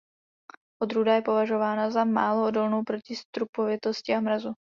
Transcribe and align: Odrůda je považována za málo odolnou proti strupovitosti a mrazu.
Odrůda 0.81 1.13
je 1.15 1.21
považována 1.21 1.91
za 1.91 2.05
málo 2.05 2.47
odolnou 2.47 2.83
proti 2.83 3.15
strupovitosti 3.15 4.15
a 4.15 4.19
mrazu. 4.19 4.53